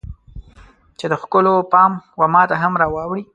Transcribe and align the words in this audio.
چې 0.97 1.05
د 1.11 1.13
ښکلو 1.21 1.53
پام 1.71 1.91
و 2.19 2.21
ماته 2.33 2.55
هم 2.63 2.73
راواوړي 2.81 3.23